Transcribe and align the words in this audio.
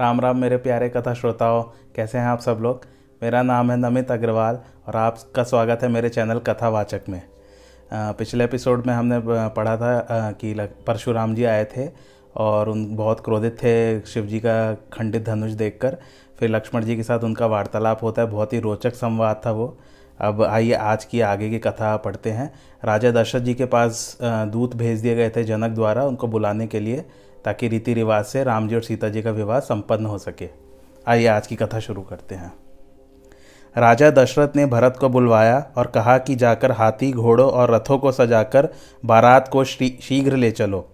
राम 0.00 0.20
राम 0.20 0.38
मेरे 0.38 0.56
प्यारे 0.56 0.88
कथा 0.88 1.12
श्रोताओं, 1.14 1.62
कैसे 1.96 2.18
हैं 2.18 2.26
आप 2.26 2.40
सब 2.40 2.58
लोग? 2.62 2.82
मेरा 3.22 3.42
नाम 3.42 3.70
है 3.70 3.76
नमित 3.76 4.10
अग्रवाल 4.10 4.58
और 4.86 4.96
आपका 4.96 5.42
स्वागत 5.42 5.82
है 5.82 5.88
मेरे 5.88 6.08
चैनल 6.08 6.38
कथावाचक 6.38 7.08
में। 7.08 7.22
पिछले 7.92 8.44
एपिसोड 8.44 8.86
में 8.86 8.92
हमने 8.94 9.20
पढ़ा 9.50 9.76
था 9.76 10.30
कि 10.32 10.54
परशुराम 10.86 11.34
जी 11.34 11.44
आए 11.44 11.64
थे 11.66 11.88
और 12.36 12.68
उन, 12.68 12.86
बहुत 12.96 13.20
क्रोधित 13.20 13.56
थे 13.56 14.00
शिव 14.02 14.26
जी 14.26 14.40
का 14.40 14.74
खंडित 14.92 15.26
धनुष 15.26 15.52
देखकर। 15.52 15.96
फिर 16.38 16.50
लक्ष्मण 16.50 16.84
जी 16.84 16.96
के 16.96 17.02
साथ 17.02 17.24
उनका 17.24 17.46
वार्तालाप 17.46 18.02
होता 18.02 18.22
है, 18.22 18.28
बहुत 18.28 18.52
ही 18.52 18.60
रोचक 18.60 18.94
संवाद 18.94 19.40
था 19.46 19.50
वो। 19.50 19.76
अब 20.20 20.42
आइए 20.42 20.72
आज 20.72 21.04
की 21.04 21.20
आगे 21.22 21.50
की 21.50 21.58
कथा 21.58 21.96
पढ़ते 21.96 22.30
हैं। 22.30 22.52
राजा 22.84 23.10
दशरथ 23.12 23.40
जी 23.40 23.54
के 23.54 23.64
पास 23.66 24.18
दूत 24.22 24.76
भेज 24.76 25.00
दिए 25.00 25.14
गए 25.14 25.30
थे 25.30 25.44
जनक 25.44 25.70
द्वारा 25.70 26.04
उनको 26.04 26.26
बुलाने 26.26 26.66
के 26.66 26.80
लिए। 26.80 27.04
ताकि 27.46 27.68
रीति 27.68 27.94
रिवाज 27.94 28.24
से 28.24 28.44
राम 28.44 28.68
जी 28.68 28.74
और 28.74 28.82
सीता 28.82 29.08
जी 29.08 29.22
का 29.22 29.30
विवाह 29.30 29.58
संपन्न 29.60 30.06
हो 30.06 30.18
सके। 30.18 30.48
आइए 31.06 31.26
आज 31.26 31.46
की 31.46 31.56
कथा 31.56 31.78
शुरू 31.80 32.02
करते 32.02 32.34
हैं। 32.34 32.52
राजा 33.76 34.10
दशरथ 34.10 34.56
ने 34.56 34.66
भरत 34.66 34.96
को 35.00 35.08
बुलवाया 35.08 35.58
और 35.76 35.86
कहा 35.86 36.18
कि 36.18 36.34
जाकर 36.34 36.72
हाथी, 36.72 37.12
घोड़ों 37.12 37.50
और 37.50 37.74
रथों 37.74 37.98
को 37.98 38.12
सजाकर 38.12 38.68
बारात 39.04 39.48
को 39.48 39.64
शीघ्र 39.64 40.36
ले 40.36 40.50
चलो। 40.50 40.88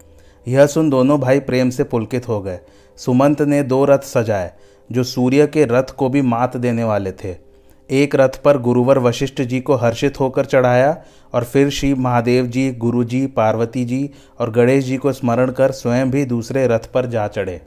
यह 0.47 0.65
सुन 0.65 0.89
दोनों 0.89 1.19
भाई 1.19 1.39
प्रेम 1.39 1.69
से 1.69 1.83
पुलकित 1.83 2.27
हो 2.27 2.41
गए। 2.41 2.59
सुमंत 2.97 3.41
ने 3.41 3.63
दो 3.63 3.85
रथ 3.85 3.99
सजाए, 3.99 4.51
जो 4.91 5.03
सूर्य 5.03 5.47
के 5.47 5.65
रथ 5.65 5.95
को 5.97 6.09
भी 6.09 6.21
मात 6.21 6.57
देने 6.57 6.83
वाले 6.83 7.11
थे। 7.11 7.52
एक 7.89 8.15
रथ 8.15 8.41
पर 8.43 8.57
गुरुवर 8.57 8.99
वशिष्ठ 8.99 9.41
जी 9.41 9.59
को 9.59 9.75
हर्षित 9.75 10.19
होकर 10.19 10.45
चढ़ाया 10.45 10.97
और 11.33 11.43
फिर 11.43 11.69
श्री 11.69 11.93
महादेव 11.93 12.45
जी 12.45 12.71
गुरु 12.71 13.03
जी 13.03 13.25
पार्वती 13.27 13.85
जी 13.85 14.09
और 14.39 14.51
गणेश 14.51 14.85
जी 14.85 14.97
को 14.97 15.11
स्मरण 15.13 15.51
कर 15.51 15.71
स्वयं 15.71 16.11
भी 16.11 16.25
दूसरे 16.25 16.67
रथ 16.67 16.91
पर 16.93 17.05
जा 17.05 17.27
चढ़े। 17.27 17.61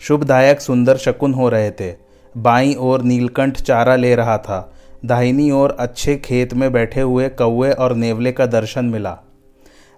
शुभदायक 0.00 0.60
सुंदर 0.60 0.96
शकुन 0.96 1.34
हो 1.34 1.48
रहे 1.48 1.70
थे। 1.70 1.94
बाई 2.36 2.74
ओर 2.74 3.02
नीलकंठ 3.02 3.60
चारा 3.60 3.96
ले 3.96 4.14
रहा 4.14 4.38
था। 4.38 4.72
दाहिनी 5.04 5.50
ओर 5.50 5.76
अच्छे 5.80 6.16
खेत 6.16 6.54
में 6.54 6.72
बैठे 6.72 7.00
हुए 7.00 7.28
कौए 7.28 7.72
और 7.72 7.94
नेवले 7.94 8.32
का 8.32 8.46
दर्शन 8.46 8.84
मिला। 8.84 9.18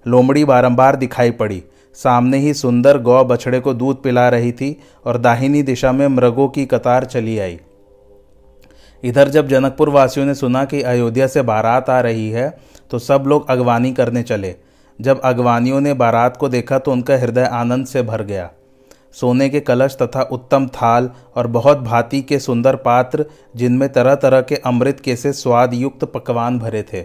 लोमड़ी 0.07 0.45
बारंबार 0.45 0.97
दिखाई 0.97 1.31
पड़ी। 1.31 1.63
सामने 1.95 2.39
ही 2.39 2.55
सुंदर 2.55 2.99
गौ 2.99 3.25
बछड़े 3.25 3.61
को 3.61 3.75
दूध 3.75 4.03
पिला 4.03 4.29
रही 4.29 4.53
थी 4.53 4.77
और 5.05 5.19
दाहिनी 5.19 5.63
दिशा 5.63 5.93
में 5.93 6.09
मृगों 6.09 6.49
की 6.49 6.67
कतार 6.67 7.05
चली 7.05 7.39
आई। 7.39 7.59
इधर 9.03 9.29
जब 9.29 9.49
जनकपुर 9.49 9.91
वासियों 9.91 10.27
ने 10.27 10.35
सुना 10.35 10.65
कि 10.65 10.83
अयोध्या 10.83 11.27
से 11.27 11.43
बारात 11.45 11.91
आ 11.91 12.01
रही 12.01 12.29
है 12.31 12.49
तो 12.91 12.99
सब 12.99 13.25
लोग 13.27 13.49
अगवानी 13.51 13.93
करने 13.93 14.23
चले। 14.23 14.55
जब 14.99 15.21
अगवानियों 15.21 15.81
ने 15.81 15.93
बारात 15.95 16.37
को 16.37 16.49
देखा 16.49 16.79
तो 16.79 16.93
उनका 16.93 17.17
हृदय 17.17 17.45
आनंद 17.45 17.87
से 17.87 18.03
भर 18.03 18.23
गया। 18.23 18.51
सोने 19.17 19.49
के 19.49 19.61
कलश 19.61 19.97
तथा 20.03 20.23
उत्तम 20.23 20.67
थाल 20.67 21.11
और 21.37 21.47
बहुत 21.49 21.79
भांति 21.79 22.21
के 22.23 22.39
सुंदर 22.39 22.77
पात्र, 22.77 23.25
जिनमें 23.57 23.89
तरह 23.89 24.15
तरह 24.15 24.41
के 24.41 24.57
अमृत 24.57 25.01
के 25.01 25.17
से 25.17 25.33
स्वाद 25.33 25.75
युक्त 25.75 26.05
पकवान 26.05 26.59
भरे 26.59 26.83
थे। 26.85 27.03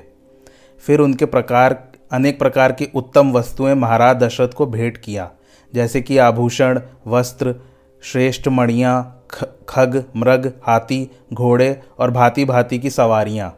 फिर 0.83 0.99
उनके 0.99 1.25
प्रकार, 1.25 1.77
अनेक 2.11 2.39
प्रकार 2.39 2.71
की 2.71 2.87
उत्तम 2.95 3.31
वस्तुएँ 3.31 3.73
महाराज 3.75 4.17
दशरथ 4.17 4.53
को 4.53 4.65
भेंट 4.65 4.97
किया, 4.97 5.29
जैसे 5.73 6.01
कि 6.01 6.17
आभूषण, 6.17 6.79
वस्त्र 7.07 7.55
श्रेष्ठ 8.03 8.47
मणियाँ 8.47 9.25
खग, 9.69 10.03
मृग, 10.15 10.53
हाथी, 10.63 11.11
घोड़े 11.33 11.79
और 11.99 12.11
भांति 12.11 12.45
भांति 12.45 12.79
की 12.79 12.89
सवारियाँ। 12.89 13.57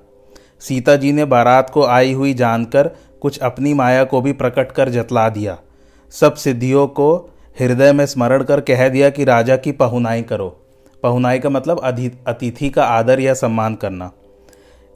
सीता 0.59 0.95
जी 0.95 1.11
ने 1.11 1.25
बारात 1.25 1.69
को 1.69 1.85
आई 1.85 2.13
हुई 2.13 2.33
जानकर 2.33 2.89
कुछ 3.21 3.39
अपनी 3.39 3.73
माया 3.73 4.03
को 4.03 4.21
भी 4.21 4.33
प्रकट 4.33 4.71
कर 4.71 4.89
जतला 4.89 5.29
दिया। 5.29 5.57
सब 6.11 6.35
सिद्धियों 6.35 6.87
को 6.87 7.29
हृदय 7.59 7.93
में 7.93 8.05
स्मरण 8.05 8.43
कर 8.43 8.61
कह 8.61 8.89
दिया 8.89 9.09
कि 9.09 9.23
राजा 9.23 9.57
की 9.57 9.71
पहुनाई 9.71 10.21
करो। 10.21 10.49
पहुनाई 11.03 11.39
का 11.39 11.49
मतलब 11.49 11.79
अतिथि 12.27 12.69
का 12.69 12.83
आदर 12.83 13.19
या 13.19 13.33
सम्मान 13.33 13.75
करना। 13.75 14.11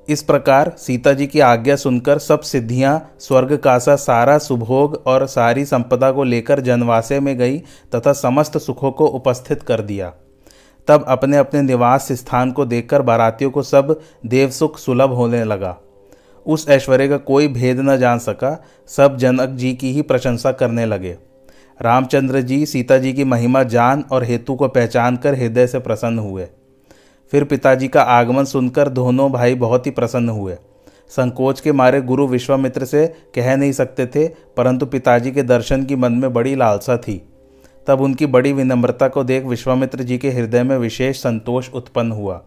इस 0.10 0.22
प्रकार 0.24 0.76
सीता 0.78 1.14
जी 1.14 1.28
की 1.28 1.40
आज्ञा 1.40 1.76
सुनकर 1.76 2.20
सब 2.20 2.42
सिद्धियाँ, 2.42 3.16
स्वर्ग 3.20 3.58
का 3.58 3.80
सा 3.80 3.96
सारा 3.96 4.38
सुभोग 4.38 5.04
और 5.06 5.26
सारी 5.28 5.66
संपदा 5.66 6.12
को 6.12 6.24
लेकर 6.24 6.60
जनवासे 6.60 7.20
में 7.20 7.38
गई 7.38 7.58
तथा 7.96 8.14
समस्त 8.14 8.58
सुखों 8.58 8.92
को 8.92 9.08
उपस्थित 9.08 9.64
कर 9.64 9.82
दिया। 9.82 10.14
तब 10.88 11.06
अपने 11.08 11.38
अपने 11.38 11.62
निवास 11.62 12.12
स्थान 12.12 12.52
को 12.52 12.66
देखकर 12.66 13.02
बारातियों 13.02 13.52
को 13.52 13.62
सब 13.62 14.00
देव 14.26 14.50
सुख 14.50 14.78
सुलभ 14.78 15.10
होने 15.10 15.44
लगा। 15.44 15.78
उस 16.46 16.70
ऐश्वर्य 16.70 17.08
का 17.08 17.18
कोई 17.18 17.48
भेद 17.48 17.80
न 17.80 17.98
जान 17.98 18.20
सका, 18.20 18.64
सब 18.88 19.18
जनक 19.18 19.50
जी 19.50 19.74
की 19.74 19.92
ही 19.94 20.02
प्रशंसा 20.02 20.52
करने 20.52 20.86
लगे। 20.86 21.18
रामचंद्र 21.82 22.42
जी, 22.42 22.66
सीता 22.66 22.98
जी 22.98 23.14
की 23.14 23.24
महिमा 23.24 23.64
जान 23.64 24.04
और 24.12 24.24
हेतु 24.24 24.56
को 24.56 24.68
पहचान 24.68 25.18
कर 25.18 25.36
हृदय 25.36 25.68
से 25.68 25.80
प्रसन्न 25.80 26.20
हुए। 26.20 26.48
फिर 27.32 27.44
पिताजी 27.44 27.88
का 27.88 28.02
आगमन 28.02 28.44
सुनकर 28.44 28.90
दोनों 28.90 29.32
भाई 29.32 29.56
बहुत 29.56 29.86
ही 29.86 29.92
प्रसन्न 29.92 30.30
हुए। 30.30 30.58
संकोच 31.10 31.60
के 31.60 31.72
मारे 31.72 32.02
गुरु 32.02 32.28
विश्वामित्र 32.28 32.86
से 32.86 33.06
कह 33.36 33.56
नहीं 33.56 33.72
सकते 33.72 34.06
थे, 34.06 34.28
परंतु 34.28 34.86
पिताजी 34.86 35.32
के 35.32 35.44
दर्शन 35.44 35.84
की 35.86 35.96
मन 35.96 36.14
में 36.14 36.34
बड़ी 36.34 36.56
लालसा 36.56 36.98
थी। 36.98 37.22
तब 37.88 38.02
उनकी 38.02 38.26
बड़ी 38.26 38.54
विनम्रता 38.54 39.08
को 39.08 39.24
देख 39.24 39.46
विश्वामित्र 39.46 40.04
जी 40.04 40.18
के 40.18 40.30
हृदय 40.30 40.64
में 40.64 40.78
विशेष 40.78 41.18
संतोष 41.18 41.70
उत्पन्न 41.74 42.12
हुआ। 42.12 42.42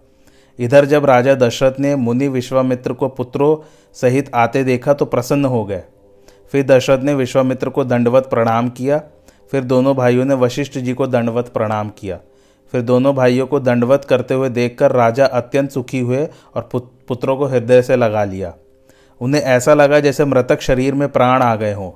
इधर 0.59 0.85
जब 0.85 1.05
राजा 1.05 1.35
दशरथ 1.35 1.81
ने 1.81 1.97
मुनि 1.97 2.29
विश्वामित्र 2.29 2.93
को 2.93 3.09
पुत्रों 3.09 3.57
सहित 3.93 4.31
आते 4.35 4.65
देखा 4.65 4.95
तो 4.95 5.05
प्रसन्न 5.05 5.45
हो 5.45 5.65
गए। 5.65 5.83
फिर 6.53 6.67
दशरथ 6.67 7.03
ने 7.03 7.15
विश्वामित्र 7.15 7.69
को 7.69 7.85
दंडवत 7.85 8.27
प्रणाम 8.27 8.69
किया। 8.69 9.03
फिर 9.53 9.65
दोनों 9.65 9.95
भाइयों 9.97 10.25
ने 10.25 10.35
वशिष्ठ 10.35 10.79
जी 10.79 10.95
को 10.95 11.07
दंडवत 11.07 11.49
प्रणाम 11.49 11.89
किया। 11.89 12.19
फिर 12.75 12.83
दोनों 12.83 13.15
भाइयों 13.15 13.47
को 13.47 13.61
दंडवत 13.61 14.05
करते 14.05 14.35
हुए 14.35 14.49
देखकर 14.49 14.93
राजा 14.93 15.27
अत्यंत 15.27 15.71
सुखी 15.71 16.01
हुए 16.01 16.27
और 16.57 16.69
पुत्रों 16.75 17.37
को 17.37 17.47
हृदय 17.47 17.83
से 17.83 17.97
लगा 17.97 18.25
लिया। 18.25 18.55
उन्हें 19.21 19.43
ऐसा 19.43 19.75
लगा 19.75 20.01
जैसे 20.01 20.25
मृतक 20.25 20.61
शरीर 20.61 20.95
में 20.95 21.09
प्राण 21.09 21.43
आ 21.43 21.55
गए 21.57 21.73
हों। 21.73 21.91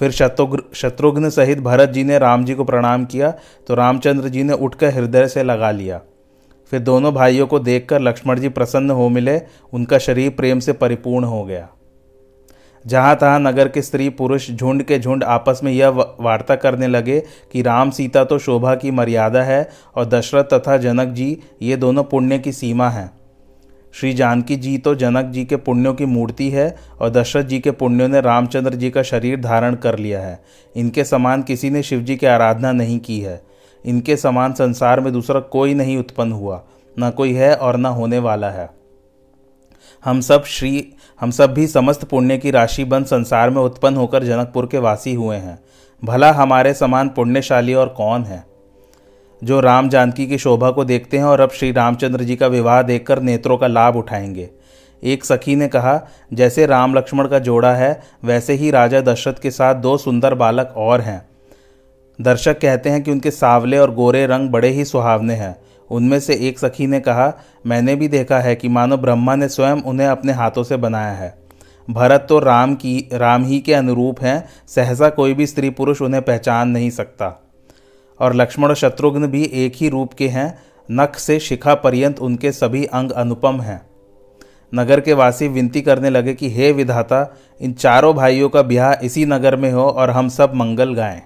फिर 0.00 0.10
शत्रुघ्न 0.10 0.62
शत्रुघ्न 0.74 1.30
सहित 1.30 1.60
भरत 1.60 1.88
जी 1.88 2.04
ने 2.04 2.18
राम 2.18 2.44
जी 2.44 2.54
को 2.54 2.64
प्रणाम 2.64 3.04
किया 3.04 3.32
तो 3.68 3.74
रामचंद्र 3.74 4.28
जी 4.28 4.42
ने 4.42 4.52
उठकर 4.54 4.94
हृदय 4.94 5.26
से 5.28 5.42
लगा 5.42 5.70
लिया। 5.70 6.00
फिर 6.72 6.80
दोनों 6.80 7.12
भाइयों 7.14 7.46
को 7.46 7.58
देखकर 7.58 8.00
लक्ष्मण 8.00 8.40
जी 8.40 8.48
प्रसन्न 8.48 8.90
हो 8.90 9.08
मिले, 9.08 9.40
उनका 9.72 9.98
शरीर 9.98 10.30
प्रेम 10.30 10.58
से 10.58 10.72
परिपूर्ण 10.72 11.24
हो 11.24 11.42
गया। 11.44 11.68
जहाँ 12.84 13.16
तहाँ 13.16 13.38
नगर 13.40 13.68
के 13.68 13.82
स्त्री 13.82 14.08
पुरुष 14.08 14.50
झुंड 14.50 14.82
के 14.82 14.98
झुंड 14.98 15.24
आपस 15.24 15.60
में 15.64 15.72
यह 15.72 15.88
वार्ता 16.20 16.54
करने 16.56 16.86
लगे 16.86 17.20
कि 17.52 17.62
राम, 17.62 17.90
सीता 17.90 18.24
तो 18.24 18.38
शोभा 18.38 18.74
की 18.74 18.90
मर्यादा 18.90 19.42
है 19.42 19.68
और 19.96 20.04
दशरथ 20.04 20.44
तथा 20.44 20.76
जनक 20.76 21.08
जी, 21.08 21.38
ये 21.62 21.76
दोनों 21.76 22.04
पुण्य 22.04 22.38
की 22.38 22.52
सीमा 22.52 22.88
हैं। 22.88 23.10
श्री 23.94 24.12
जानकी 24.14 24.56
जी 24.56 24.76
तो 24.78 24.94
जनक 24.94 25.24
जी 25.24 25.44
के 25.44 25.56
पुण्यों 25.56 25.94
की 25.94 26.04
मूर्ति 26.04 26.48
है 26.50 26.74
और 27.00 27.10
दशरथ 27.10 27.44
जी 27.44 27.58
के 27.60 27.70
पुण्यों 27.70 28.08
ने 28.08 28.20
रामचंद्र 28.20 28.74
जी 28.74 28.90
का 28.90 29.02
शरीर 29.02 29.40
धारण 29.40 29.74
कर 29.74 29.98
लिया 29.98 30.20
है। 30.20 30.38
इनके 30.76 31.04
समान 31.04 31.42
किसी 31.42 31.70
ने 31.70 31.82
शिव 31.82 32.00
जी 32.00 32.16
की 32.16 32.26
आराधना 32.26 32.72
नहीं 32.72 32.98
की 32.98 33.20
है। 33.20 33.40
इनके 33.84 34.16
समान 34.16 34.52
संसार 34.52 35.00
में 35.00 35.12
दूसरा 35.12 35.40
कोई 35.40 35.74
नहीं 35.74 35.96
उत्पन्न 35.98 36.32
हुआ, 36.32 36.62
न 36.96 37.10
कोई 37.10 37.32
है 37.32 37.54
और 37.54 37.76
न 37.76 37.86
होने 37.86 38.18
वाला 38.18 38.50
है। 38.50 38.68
हम 40.04 40.20
सब 40.20 40.44
श्री, 40.44 40.92
हम 41.20 41.30
सब 41.30 41.54
भी 41.54 41.66
समस्त 41.66 42.04
पुण्य 42.04 42.38
की 42.38 42.50
राशि 42.50 42.84
बन 42.84 43.04
संसार 43.04 43.50
में 43.50 43.62
उत्पन्न 43.62 43.96
होकर 43.96 44.24
जनकपुर 44.24 44.66
के 44.66 44.78
वासी 44.78 45.14
हुए 45.14 45.36
हैं। 45.36 45.58
भला 46.04 46.32
हमारे 46.32 46.74
समान 46.74 47.08
पुण्यशाली 47.08 47.74
और 47.74 47.88
कौन 47.88 48.24
है? 48.24 48.44
जो 49.44 49.60
राम 49.60 49.88
जानकी 49.88 50.26
की 50.26 50.38
शोभा 50.38 50.70
को 50.70 50.84
देखते 50.84 51.18
हैं 51.18 51.24
और 51.24 51.40
अब 51.40 51.50
श्री 51.50 51.72
रामचंद्र 51.72 52.24
जी 52.24 52.36
का 52.36 52.46
विवाह 52.46 52.82
देखकर 52.82 53.22
नेत्रों 53.22 53.58
का 53.58 53.66
लाभ 53.66 53.96
उठाएँगे। 53.96 54.50
एक 55.04 55.24
सखी 55.24 55.56
ने 55.56 55.68
कहा, 55.68 56.08
जैसे 56.32 56.66
राम 56.66 56.94
लक्ष्मण 56.94 57.28
का 57.28 57.38
जोड़ा 57.38 57.72
है, 57.72 58.02
वैसे 58.24 58.52
ही 58.52 58.70
राजा 58.70 59.00
दशरथ 59.00 59.34
के 59.34 59.50
साथ 59.50 59.74
दो 59.74 59.96
सुंदर 59.96 60.34
बालक 60.34 60.74
और 60.76 61.00
हैं। 61.00 61.28
दर्शक 62.20 62.60
कहते 62.60 62.90
हैं 62.90 63.02
कि 63.02 63.10
उनके 63.10 63.30
सावले 63.30 63.78
और 63.78 63.94
गोरे 63.94 64.26
रंग 64.26 64.50
बड़े 64.50 64.68
ही 64.68 64.84
सुहावने 64.84 65.34
हैं। 65.34 65.56
उनमें 65.90 66.20
से 66.20 66.34
एक 66.34 66.58
सखी 66.58 66.86
ने 66.86 67.00
कहा, 67.00 67.34
मैंने 67.66 67.94
भी 67.94 68.08
देखा 68.08 68.38
है 68.38 68.56
कि 68.56 68.68
मानो 68.68 68.96
ब्रह्मा 68.96 69.36
ने 69.36 69.48
स्वयं 69.48 69.76
उन्हें 69.76 70.06
अपने 70.06 70.32
हाथों 70.32 70.62
से 70.62 70.76
बनाया 70.76 71.12
है। 71.12 71.38
भरत 71.90 72.26
तो 72.28 72.38
राम 72.38 72.74
की, 72.74 73.08
राम 73.12 73.44
ही 73.44 73.60
के 73.60 73.74
अनुरूप 73.74 74.22
हैं, 74.22 74.48
सहसा 74.68 75.08
कोई 75.08 75.34
भी 75.34 75.46
स्त्री 75.46 75.70
पुरुष 75.70 76.02
उन्हें 76.02 76.22
पहचान 76.22 76.68
नहीं 76.68 76.90
सकता। 76.90 77.42
और 78.20 78.34
लक्ष्मण 78.34 78.68
और 78.68 78.74
शत्रुघ्न 78.74 79.26
भी 79.26 79.44
एक 79.44 79.72
ही 79.76 79.88
रूप 79.88 80.12
के 80.12 80.28
हैं, 80.28 80.58
नख 80.90 81.16
से 81.16 81.38
शिखा 81.38 81.74
पर्यंत 81.74 82.20
उनके 82.20 82.52
सभी 82.52 82.84
अंग 82.84 83.10
अनुपम 83.10 83.60
हैं। 83.60 83.90
नगर 84.74 85.00
के 85.00 85.12
वासी 85.12 85.48
विनती 85.48 85.80
करने 85.80 86.10
लगे 86.10 86.34
कि, 86.34 86.50
हे 86.50 86.72
विधाता, 86.72 87.36
इन 87.60 87.72
चारों 87.72 88.14
भाइयों 88.14 88.48
का 88.48 88.62
ब्याह 88.62 89.04
इसी 89.04 89.24
नगर 89.24 89.56
में 89.56 89.72
हो 89.72 89.82
और 89.82 90.10
हम 90.10 90.28
सब 90.28 90.54
मंगल 90.54 90.94
गाएँ। 90.94 91.22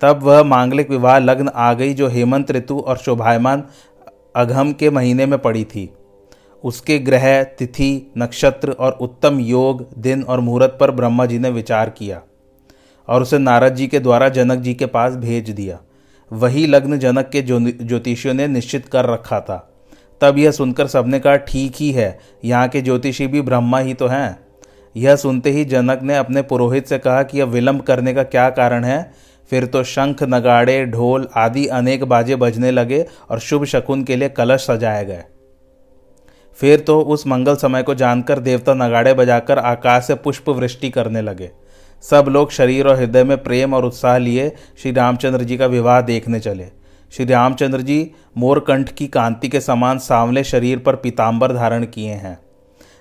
तब 0.00 0.22
वह 0.22 0.42
मांगलिक 0.42 0.90
विवाह 0.90 1.18
लग्न 1.18 1.48
आ 1.48 1.72
गई 1.72 1.94
जो 1.94 2.08
हेमंत 2.08 2.50
ऋतु 2.50 2.78
और 2.78 2.96
शोभायमान 2.96 3.64
अघम 4.36 4.72
के 4.72 4.90
महीने 4.90 5.26
में 5.26 5.38
पड़ी 5.38 5.64
थी। 5.64 5.88
उसके 6.64 6.98
ग्रह, 6.98 7.42
तिथि, 7.42 8.12
नक्षत्र 8.18 8.70
और 8.70 8.92
उत्तम 8.92 9.38
योग, 9.40 9.86
दिन 9.98 10.22
और 10.22 10.40
मुहूर्त 10.40 10.76
पर 10.80 10.90
ब्रह्मा 10.90 11.26
जी 11.26 11.38
ने 11.38 11.50
विचार 11.50 11.90
किया 11.90 12.20
और 13.08 13.22
उसे 13.22 13.38
नारद 13.38 13.74
जी 13.74 13.86
के 13.86 13.98
द्वारा 13.98 14.28
जनक 14.28 14.58
जी 14.58 14.74
के 14.74 14.86
पास 14.86 15.14
भेज 15.14 15.50
दिया। 15.50 15.78
वही 16.30 16.66
लग्न 16.66 16.98
जनक 16.98 17.28
के 17.28 17.42
ज्योतिषियों 17.42 18.34
ने 18.34 18.46
निश्चित 18.46 18.88
कर 18.88 19.04
रखा 19.04 19.40
था। 19.40 19.66
तब 20.20 20.38
यह 20.38 20.50
सुनकर 20.50 20.86
सबने 20.86 21.20
कहा, 21.20 21.36
ठीक 21.36 21.76
ही 21.80 21.90
है, 21.92 22.18
यहाँ 22.44 22.68
के 22.68 22.80
ज्योतिषी 22.80 23.26
भी 23.26 23.40
ब्रह्मा 23.42 23.78
ही 23.78 23.94
तो 23.94 24.06
हैं। 24.06 24.38
यह 24.96 25.16
सुनते 25.16 25.50
ही 25.50 25.64
जनक 25.64 26.02
ने 26.02 26.16
अपने 26.16 26.42
पुरोहित 26.42 26.86
से 26.86 26.98
कहा 26.98 27.22
कि 27.22 27.38
यह 27.38 27.44
विलंब 27.44 27.82
करने 27.82 28.14
का 28.14 28.22
क्या 28.22 28.48
कारण 28.50 28.84
है? 28.84 29.29
फिर 29.50 29.66
तो 29.66 29.82
शंख, 29.84 30.22
नगाड़े, 30.22 30.84
ढोल 30.86 31.28
आदि 31.36 31.66
अनेक 31.66 32.04
बाजे 32.04 32.36
बजने 32.36 32.70
लगे 32.70 33.04
और 33.30 33.38
शुभ 33.38 33.64
शकुन 33.64 34.04
के 34.04 34.16
लिए 34.16 34.28
कलश 34.28 34.66
सजाए 34.66 35.04
गए। 35.04 35.24
फिर 36.58 36.80
तो 36.80 37.00
उस 37.00 37.26
मंगल 37.26 37.56
समय 37.56 37.82
को 37.82 37.94
जानकर 37.94 38.38
देवता 38.38 38.74
नगाड़े 38.74 39.14
बजाकर 39.14 39.58
आकाश 39.58 40.04
से 40.04 40.14
पुष्प 40.14 40.48
वृष्टि 40.48 40.90
करने 40.90 41.22
लगे। 41.22 41.50
सब 42.04 42.26
लोग 42.28 42.50
शरीर 42.50 42.86
और 42.86 42.96
हृदय 42.96 43.24
में 43.24 43.36
प्रेम 43.42 43.74
और 43.74 43.84
उत्साह 43.84 44.16
लिए 44.18 44.48
श्री 44.82 44.92
रामचंद्र 44.92 45.44
जी 45.44 45.56
का 45.56 45.66
विवाह 45.66 46.00
देखने 46.00 46.40
चले। 46.40 46.66
श्री 47.12 47.26
रामचंद्र 47.26 47.80
जी 47.80 48.10
मोरकंठ 48.38 48.92
की 48.92 49.06
कांति 49.06 49.48
के 49.48 49.60
समान 49.60 49.98
सांवले 49.98 50.44
शरीर 50.44 50.78
पर 50.78 50.96
पीताम्बर 50.96 51.52
धारण 51.52 51.84
किए 51.84 52.12
हैं। 52.12 52.38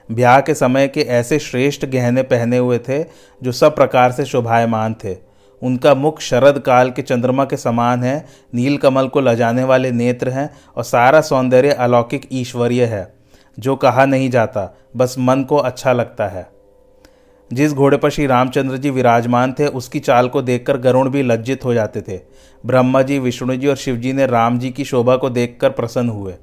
ब्याह 0.10 0.40
के 0.42 0.54
समय 0.54 0.88
के 0.88 1.02
ऐसे 1.02 1.40
श्रेष्ठ 1.40 1.86
गहने 1.86 2.22
पहने 2.24 2.58
हुए 2.58 2.80
थे 2.80 3.04
जो 3.42 3.52
सब 3.52 3.76
प्रकार 3.76 4.12
से 4.12 4.26
शोभायमान 4.26 4.94
थे। 4.94 5.29
उनका 5.64 5.96
मुख 5.96 6.22
शरद 6.22 6.60
काल 6.60 6.92
के 6.92 7.02
चंद्रमा 7.02 7.46
के 7.46 7.58
समान 7.58 8.04
है 8.04 8.26
नील 8.56 8.78
कमल 8.78 9.08
को 9.08 9.22
लजाने 9.22 9.64
वाले 9.64 9.92
नेत्र 9.92 10.30
हैं 10.30 10.50
और 10.78 10.84
सारा 10.84 11.22
सौंदर्य 11.22 11.72
अलौकिक 11.72 12.30
ईश्वरीय 12.32 12.86
है, 12.86 13.14
जो 13.60 13.76
कहा 13.76 14.06
नहीं 14.06 14.30
जाता, 14.30 14.78
बस 14.96 15.16
मन 15.20 15.44
को 15.44 15.58
अच्छा 15.58 15.94
लगता 15.94 16.28
है। 16.28 16.50
जिस 17.54 17.74
घोड़े 17.74 17.98
पर 17.98 18.10
श्री 18.10 18.26
रामचंद्र 18.26 18.78
जी 18.78 18.90
विराजमान 18.90 19.54
थे, 19.54 19.68
उसकी 19.68 20.00
चाल 20.00 20.28
को 20.28 20.42
देखकर 20.42 20.78
गरुण 20.78 21.10
भी 21.10 21.24
लज्जित 21.24 21.66
हो 21.66 21.74
जाते 21.74 22.02
थे। 22.02 22.20
ब्रह्मा 22.66 23.02
जी, 23.02 23.20
विष्णु 23.20 23.56
जी 23.56 23.68
और 23.68 23.76
शिव 23.76 23.96
जी 23.96 24.14
ने 24.14 24.26
राम 24.26 24.60
जी 24.60 24.70
की 24.70 24.86
शोभा 24.86 25.16
को 25.16 25.30
देखकर 25.30 25.70
प्रसन्न 25.70 26.10
हुए। 26.10 26.36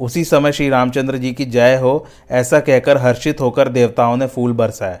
उसी 0.00 0.24
समय 0.24 0.52
श्री 0.52 0.68
रामचंद्र 0.68 1.16
जी 1.16 1.32
की 1.32 1.44
जय 1.44 1.76
हो, 1.76 2.06
ऐसा 2.30 2.60
कहकर 2.60 2.96
हर्षित 2.96 3.40
होकर 3.40 3.68
देवताओं 3.68 4.16
ने 4.16 4.26
फूल 4.26 4.52
बरसाए। 4.52 5.00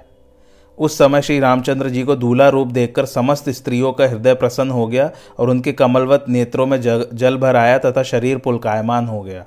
उस 0.80 0.98
समय 0.98 1.22
श्री 1.22 1.38
रामचंद्र 1.38 1.88
जी 1.88 2.02
को 2.02 2.16
दूल्हा 2.16 2.48
रूप 2.48 2.68
देखकर 2.68 3.06
समस्त 3.06 3.50
स्त्रियों 3.50 3.92
का 3.92 4.08
हृदय 4.08 4.34
प्रसन्न 4.34 4.70
हो 4.70 4.86
गया 4.86 5.10
और 5.38 5.50
उनके 5.50 5.72
कमलवत 5.72 6.24
नेत्रों 6.28 6.66
में 6.66 7.08
जल 7.14 7.36
भर 7.36 7.56
आया 7.56 7.78
तथा 7.78 8.02
शरीर 8.02 8.38
पुलकायमान 8.38 9.06
हो 9.06 9.22
गया। 9.22 9.46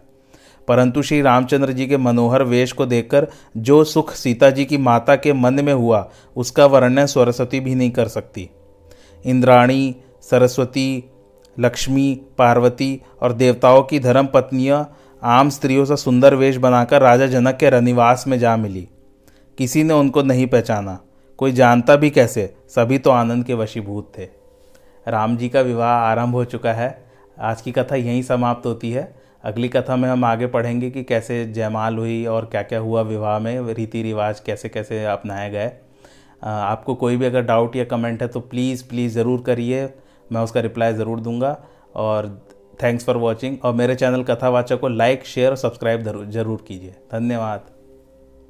परंतु 0.68 1.02
श्री 1.02 1.22
रामचंद्र 1.22 1.72
जी 1.72 1.88
के 1.88 1.98
मनोहर 1.98 2.44
वेश 2.44 2.72
को 2.72 2.86
देखकर 2.86 3.28
जो 3.58 3.84
सुख 3.84 4.14
सीता 4.14 4.50
जी 4.50 4.66
की 4.66 4.78
माता 4.78 5.16
के 5.16 5.34
मन 5.34 5.54
में 5.54 5.74
हुआ, 5.74 6.10
उसका 6.36 6.66
वर्णन 6.66 7.06
सरस्वती 7.06 7.60
भी 7.60 7.76
नहीं 7.76 7.92
कर 7.92 8.08
सकती। 8.08 8.50
इंद्राणी, 9.26 9.96
सरस्वती, 10.22 11.04
लक्ष्मी, 11.60 12.22
पार्वती 12.38 13.02
और 13.22 13.34
देवताओं 13.34 13.84
की 13.84 14.00
धर्म 14.00 14.26
पत्नियाँ 14.26 14.98
आम 15.24 15.50
स्त्रियों 15.50 15.86
से 15.86 15.96
सुंदर 15.96 16.36
वेश 16.36 16.58
बनाकर 16.58 17.02
राजा 17.02 17.28
जनक 17.28 17.58
के 17.58 17.70
रनिवास 17.70 18.24
में 18.28 18.40
जा 18.40 18.58
मिली। 18.58 18.88
किसी 19.58 19.84
ने 19.84 19.94
उनको 19.94 20.24
नहीं 20.24 20.48
पहचाना। 20.48 21.00
कोई 21.40 21.52
जानता 21.52 21.96
भी 21.96 22.10
कैसे? 22.10 22.54
सभी 22.70 22.98
तो 22.98 23.10
आनंद 23.12 23.46
के 23.46 23.54
वशीभूत 23.54 24.12
थे। 24.18 24.28
राम 25.08 25.38
जी 25.38 25.50
का 25.50 25.62
विवाह 25.62 25.90
आरंभ 25.92 26.36
हो 26.36 26.44
चुका 26.46 26.74
है। 26.74 26.98
आज 27.38 27.62
की 27.62 27.72
कथा 27.72 27.96
यहीं 27.96 28.22
समाप्त 28.24 28.66
होती 28.66 28.92
है। 28.92 29.14
अगली 29.44 29.70
कथा 29.70 29.96
में 29.96 30.08
हम 30.10 30.26
आगे 30.26 30.48
पढ़ेंगे 30.48 30.90
कि 30.92 31.04
कैसे 31.04 31.44
जयमाल 31.46 31.98
हुई 31.98 32.26
और 32.26 32.46
क्या 32.46 32.62
क्या 32.64 32.80
हुआ 32.80 33.02
विवाह 33.02 33.40
में 33.40 33.74
रीति 33.74 34.04
रिवाज 34.04 34.40
कैसे 34.40 34.70
कैसे 34.70 35.04
अपनाए 35.06 35.50
गए। 35.50 35.72
आपको 36.44 36.96
कोई 36.96 37.18
भी 37.18 37.26
अगर 37.26 37.42
डाउट 37.42 37.76
या 37.76 37.84
कमेंट 37.86 38.22
है 38.22 38.28
तो 38.28 38.40
प्लीज़ 38.40 38.88
प्लीज़ 38.90 39.14
ज़रूर 39.14 39.42
करिए। 39.42 39.84
मैं 40.32 40.42
उसका 40.42 40.60
रिप्लाई 40.60 40.94
ज़रूर 40.94 41.20
दूँगा। 41.20 41.58
और 41.96 42.28
थैंक्स 42.84 43.06
फॉर 43.06 43.18
वॉचिंग 43.18 43.58
और 43.64 43.74
मेरे 43.74 43.96
चैनल 43.96 44.24
कथावाचक 44.24 44.80
को 44.80 44.88
लाइक 44.88 45.26
शेयर 45.26 45.50
और 45.50 45.58
सब्सक्राइब 45.58 46.30
ज़रूर 46.32 46.64
कीजिए। 46.68 46.96
धन्यवाद। 47.12 47.72